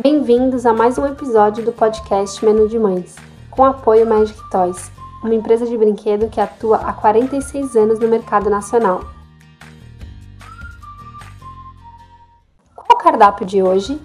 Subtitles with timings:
[0.00, 3.16] Bem-vindos a mais um episódio do podcast Menu de Mães,
[3.50, 4.92] com apoio Magic Toys,
[5.24, 9.00] uma empresa de brinquedo que atua há 46 anos no mercado nacional.
[12.76, 14.00] Qual o cardápio de hoje?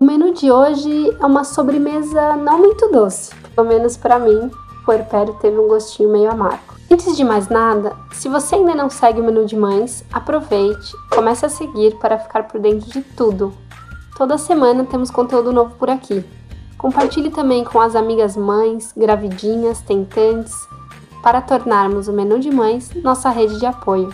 [0.00, 4.84] O menu de hoje é uma sobremesa não muito doce, pelo menos para mim, o
[4.86, 6.79] puerpério teve um gostinho meio amargo.
[6.92, 11.46] Antes de mais nada, se você ainda não segue o Menu de Mães, aproveite, comece
[11.46, 13.54] a seguir para ficar por dentro de tudo.
[14.18, 16.24] Toda semana temos conteúdo novo por aqui.
[16.76, 20.52] Compartilhe também com as amigas mães, gravidinhas, tentantes,
[21.22, 24.12] para tornarmos o Menu de Mães nossa rede de apoio.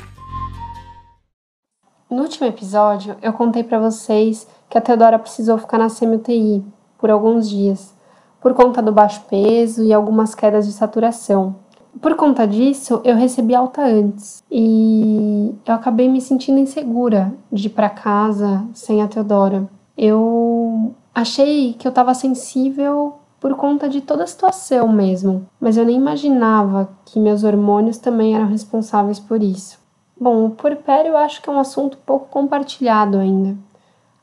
[2.10, 6.62] No último episódio, eu contei para vocês que a Teodora precisou ficar na semi-UTI
[6.98, 7.94] por alguns dias,
[8.38, 11.64] por conta do baixo peso e algumas quedas de saturação.
[12.00, 17.70] Por conta disso, eu recebi alta antes e eu acabei me sentindo insegura de ir
[17.70, 19.68] para casa sem a Teodora.
[19.96, 25.84] Eu achei que eu estava sensível por conta de toda a situação mesmo, mas eu
[25.84, 29.78] nem imaginava que meus hormônios também eram responsáveis por isso.
[30.18, 33.56] Bom, o puerpério eu acho que é um assunto pouco compartilhado ainda.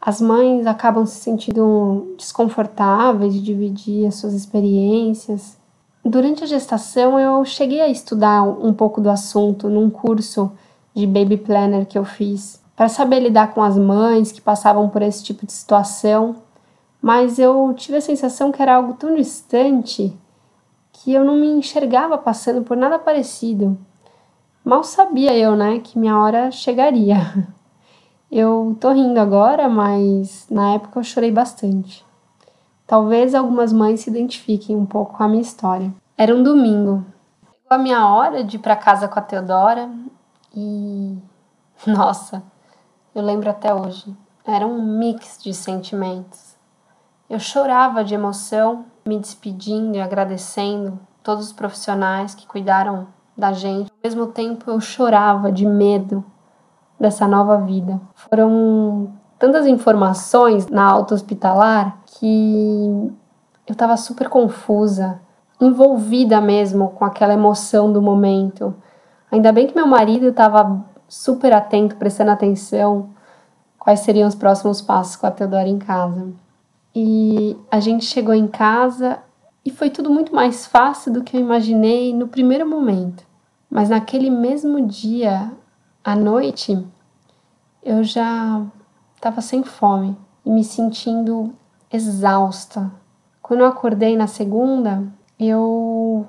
[0.02, 5.58] As mães acabam se sentindo desconfortáveis de dividir as suas experiências
[6.06, 10.52] Durante a gestação, eu cheguei a estudar um pouco do assunto num curso
[10.94, 15.02] de baby planner que eu fiz, para saber lidar com as mães que passavam por
[15.02, 16.36] esse tipo de situação,
[17.02, 20.14] mas eu tive a sensação que era algo tão distante
[20.92, 23.78] que eu não me enxergava passando por nada parecido.
[24.64, 27.18] Mal sabia eu, né, que minha hora chegaria.
[28.36, 32.04] Eu tô rindo agora, mas na época eu chorei bastante.
[32.86, 35.94] Talvez algumas mães se identifiquem um pouco com a minha história.
[36.18, 37.06] Era um domingo.
[37.42, 39.90] Chegou a minha hora de ir para casa com a Teodora
[40.56, 41.18] e.
[41.88, 42.44] Nossa,
[43.16, 44.16] eu lembro até hoje.
[44.46, 46.58] Era um mix de sentimentos.
[47.30, 53.90] Eu chorava de emoção, me despedindo e agradecendo todos os profissionais que cuidaram da gente.
[53.90, 56.24] Ao mesmo tempo, eu chorava de medo
[57.00, 58.00] dessa nova vida.
[58.14, 63.12] Foram tantas informações na alta hospitalar que
[63.68, 65.20] eu estava super confusa,
[65.60, 68.74] envolvida mesmo com aquela emoção do momento.
[69.32, 73.10] Ainda bem que meu marido estava super atento, prestando atenção
[73.80, 76.28] quais seriam os próximos passos com a Teodora em casa.
[76.96, 79.20] E a gente chegou em casa
[79.66, 83.26] e foi tudo muito mais fácil do que eu imaginei no primeiro momento.
[83.70, 85.52] Mas naquele mesmo dia,
[86.04, 86.86] à noite,
[87.82, 88.62] eu já
[89.24, 91.54] estava sem fome e me sentindo
[91.90, 92.92] exausta.
[93.42, 95.02] Quando eu acordei na segunda,
[95.40, 96.28] eu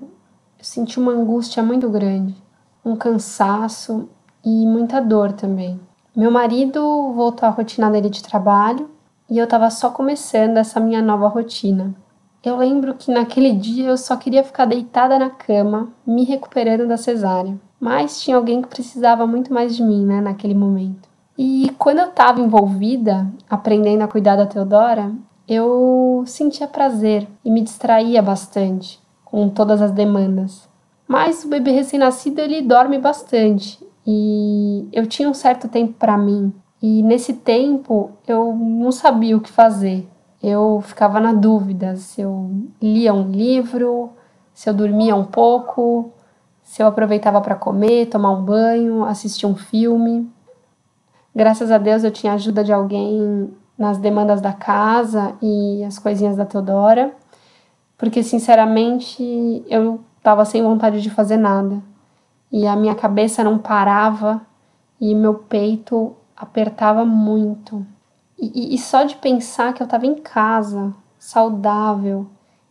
[0.60, 2.37] senti uma angústia muito grande,
[2.84, 4.09] um cansaço
[4.44, 5.81] e muita dor também.
[6.15, 8.88] Meu marido voltou à rotina dele de trabalho
[9.28, 11.93] e eu estava só começando essa minha nova rotina.
[12.44, 16.97] Eu lembro que naquele dia eu só queria ficar deitada na cama, me recuperando da
[16.97, 17.59] cesárea.
[17.81, 21.14] Mas tinha alguém que precisava muito mais de mim, né, naquele momento.
[21.37, 25.12] E quando eu estava envolvida, aprendendo a cuidar da Teodora,
[25.49, 30.69] eu sentia prazer e me distraía bastante com todas as demandas.
[31.09, 36.53] Mas o bebê recém-nascido ele dorme bastante e eu tinha um certo tempo para mim.
[36.81, 40.09] E nesse tempo eu não sabia o que fazer.
[40.43, 42.50] Eu ficava na dúvida se eu
[42.81, 44.11] lia um livro,
[44.53, 46.12] se eu dormia um pouco,
[46.62, 50.31] se eu aproveitava para comer, tomar um banho, assistir um filme.
[51.35, 56.37] Graças a Deus eu tinha ajuda de alguém nas demandas da casa e as coisinhas
[56.37, 57.13] da Teodora,
[57.99, 61.83] porque sinceramente eu estava sem vontade de fazer nada
[62.53, 64.41] e a minha cabeça não parava
[65.01, 67.85] e meu peito apertava muito.
[68.39, 72.29] E, e só de pensar que eu estava em casa, saudável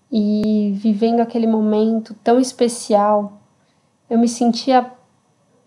[0.10, 3.34] e vivendo aquele momento tão especial,
[4.10, 4.90] eu me sentia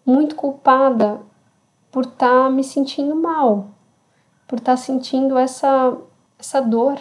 [0.05, 1.21] muito culpada
[1.97, 3.69] por estar tá me sentindo mal,
[4.47, 5.97] por estar tá sentindo essa,
[6.39, 6.99] essa dor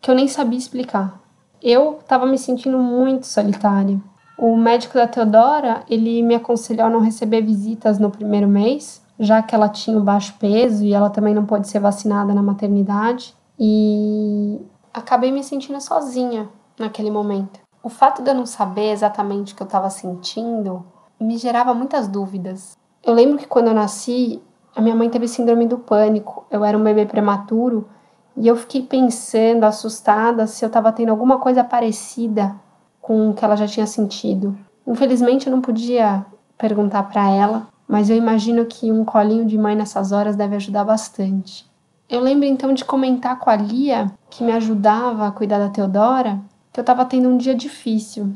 [0.00, 1.20] que eu nem sabia explicar.
[1.60, 4.00] Eu estava me sentindo muito solitária.
[4.38, 9.42] O médico da Teodora, ele me aconselhou a não receber visitas no primeiro mês, já
[9.42, 13.34] que ela tinha o baixo peso e ela também não pode ser vacinada na maternidade.
[13.58, 14.60] E
[14.94, 16.48] acabei me sentindo sozinha
[16.78, 17.58] naquele momento.
[17.82, 20.86] O fato de eu não saber exatamente o que eu estava sentindo
[21.18, 22.76] me gerava muitas dúvidas.
[23.06, 24.42] Eu lembro que quando eu nasci,
[24.74, 26.44] a minha mãe teve síndrome do pânico.
[26.50, 27.88] Eu era um bebê prematuro
[28.36, 32.56] e eu fiquei pensando, assustada, se eu estava tendo alguma coisa parecida
[33.00, 34.58] com o que ela já tinha sentido.
[34.84, 36.26] Infelizmente, eu não podia
[36.58, 40.82] perguntar para ela, mas eu imagino que um colinho de mãe nessas horas deve ajudar
[40.82, 41.64] bastante.
[42.10, 46.40] Eu lembro então de comentar com a Lia, que me ajudava a cuidar da Teodora,
[46.72, 48.32] que eu estava tendo um dia difícil.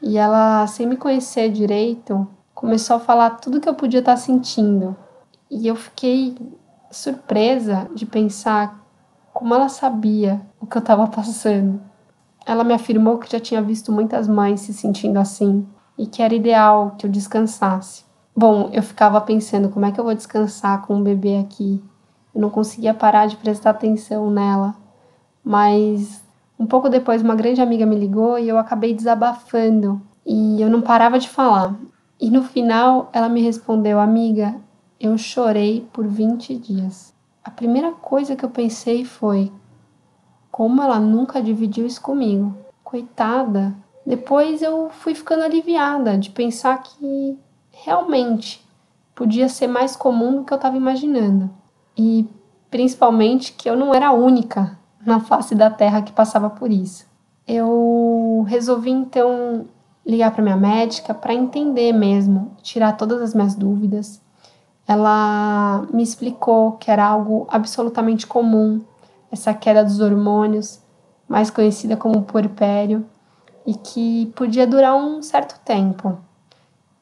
[0.00, 2.26] E ela, sem me conhecer direito,
[2.62, 4.96] começou a falar tudo que eu podia estar sentindo.
[5.50, 6.36] E eu fiquei
[6.92, 8.80] surpresa de pensar
[9.34, 11.80] como ela sabia o que eu estava passando.
[12.46, 15.66] Ela me afirmou que já tinha visto muitas mães se sentindo assim
[15.98, 18.04] e que era ideal que eu descansasse.
[18.34, 21.82] Bom, eu ficava pensando como é que eu vou descansar com um bebê aqui.
[22.32, 24.76] Eu não conseguia parar de prestar atenção nela,
[25.44, 26.22] mas
[26.56, 30.80] um pouco depois uma grande amiga me ligou e eu acabei desabafando e eu não
[30.80, 31.74] parava de falar.
[32.22, 34.54] E no final ela me respondeu: "Amiga,
[35.00, 37.12] eu chorei por 20 dias.
[37.42, 39.50] A primeira coisa que eu pensei foi:
[40.48, 42.54] como ela nunca dividiu isso comigo?
[42.84, 43.74] Coitada.
[44.06, 47.36] Depois eu fui ficando aliviada de pensar que
[47.72, 48.64] realmente
[49.16, 51.50] podia ser mais comum do que eu estava imaginando.
[51.98, 52.28] E
[52.70, 57.04] principalmente que eu não era a única na face da terra que passava por isso.
[57.48, 59.66] Eu resolvi então
[60.04, 64.20] ligar para minha médica para entender mesmo, tirar todas as minhas dúvidas
[64.86, 68.80] ela me explicou que era algo absolutamente comum,
[69.30, 70.80] essa queda dos hormônios,
[71.28, 73.06] mais conhecida como puerpério,
[73.66, 76.18] e que podia durar um certo tempo,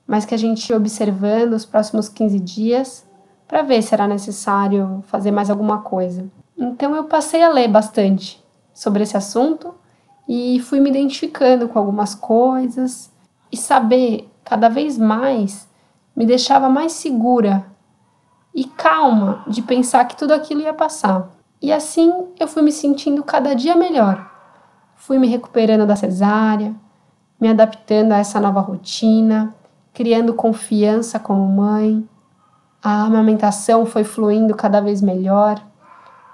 [0.07, 3.07] mas que a gente ia observando os próximos 15 dias
[3.49, 6.31] para ver se era necessário fazer mais alguma coisa.
[6.57, 8.45] Então eu passei a ler bastante
[8.75, 9.75] sobre esse assunto
[10.33, 13.13] e fui me identificando com algumas coisas
[13.51, 15.69] e saber cada vez mais
[16.15, 17.67] me deixava mais segura
[18.55, 21.29] e calma de pensar que tudo aquilo ia passar.
[21.61, 24.31] E assim eu fui me sentindo cada dia melhor.
[24.95, 26.77] Fui me recuperando da cesárea,
[27.41, 29.53] me adaptando a essa nova rotina,
[29.93, 32.09] criando confiança como mãe.
[32.81, 35.61] A amamentação foi fluindo cada vez melhor.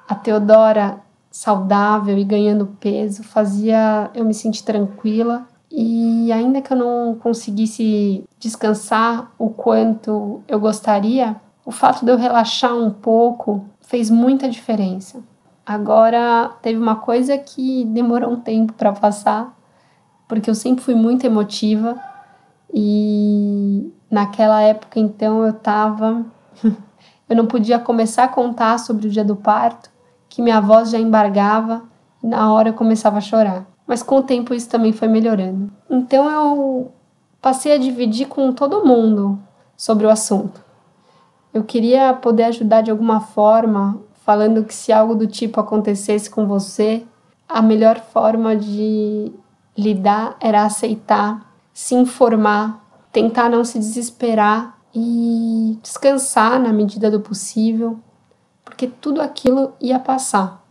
[0.07, 1.01] A Teodora,
[1.37, 5.47] saudável e ganhando peso, fazia eu me sentir tranquila.
[5.71, 12.17] E ainda que eu não conseguisse descansar o quanto eu gostaria, o fato de eu
[12.17, 15.23] relaxar um pouco fez muita diferença.
[15.65, 19.55] Agora, teve uma coisa que demorou um tempo para passar,
[20.27, 22.01] porque eu sempre fui muito emotiva
[22.73, 26.25] e naquela época então eu tava
[27.29, 29.91] eu não podia começar a contar sobre o dia do parto,
[30.37, 31.85] que minha voz já embargava
[32.23, 33.65] e na hora eu começava a chorar.
[33.87, 35.73] Mas com o tempo isso também foi melhorando.
[35.89, 36.93] Então eu
[37.41, 39.39] passei a dividir com todo mundo
[39.75, 40.63] sobre o assunto.
[41.55, 46.47] Eu queria poder ajudar de alguma forma, falando que se algo do tipo acontecesse com
[46.47, 47.03] você,
[47.49, 49.33] a melhor forma de
[49.75, 57.99] lidar era aceitar, se informar, tentar não se desesperar e descansar na medida do possível,
[58.67, 60.63] porque tudo aquilo ia passar.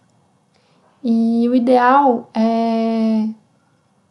[1.03, 3.27] E o ideal é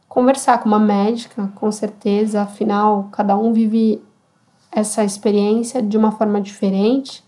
[0.08, 4.02] conversar com uma médica, com certeza, afinal, cada um vive
[4.72, 7.22] essa experiência de uma forma diferente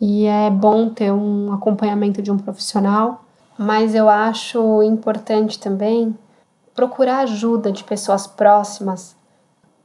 [0.00, 3.24] e é bom ter um acompanhamento de um profissional,
[3.58, 6.16] mas eu acho importante também
[6.74, 9.16] procurar ajuda de pessoas próximas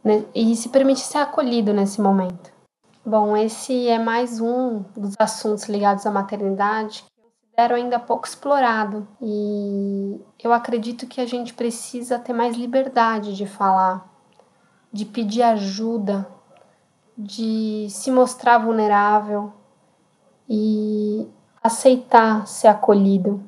[0.03, 2.52] né, e se permitir ser acolhido nesse momento.
[3.05, 8.25] Bom, esse é mais um dos assuntos ligados à maternidade que eu considero ainda pouco
[8.25, 14.09] explorado e eu acredito que a gente precisa ter mais liberdade de falar,
[14.89, 16.25] de pedir ajuda
[17.17, 19.51] de se mostrar vulnerável
[20.47, 21.27] e
[21.61, 23.43] aceitar ser acolhido.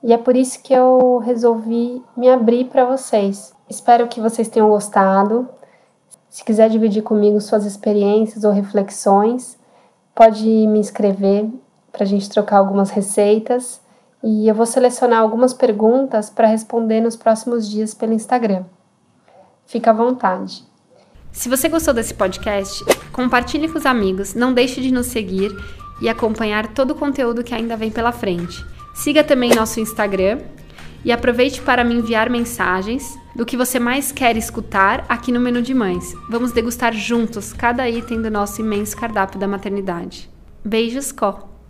[0.00, 3.52] E é por isso que eu resolvi me abrir para vocês.
[3.68, 5.48] Espero que vocês tenham gostado.
[6.30, 9.58] Se quiser dividir comigo suas experiências ou reflexões,
[10.14, 11.50] pode me escrever
[11.90, 13.80] para a gente trocar algumas receitas
[14.22, 18.64] e eu vou selecionar algumas perguntas para responder nos próximos dias pelo Instagram.
[19.66, 20.64] Fica à vontade.
[21.32, 25.50] Se você gostou desse podcast, compartilhe com os amigos, não deixe de nos seguir
[26.00, 28.64] e acompanhar todo o conteúdo que ainda vem pela frente.
[28.94, 30.38] Siga também nosso Instagram
[31.04, 35.62] e aproveite para me enviar mensagens do que você mais quer escutar aqui no Menu
[35.62, 36.14] de Mães.
[36.28, 40.28] Vamos degustar juntos cada item do nosso imenso cardápio da maternidade.
[40.64, 41.49] Beijos, Có!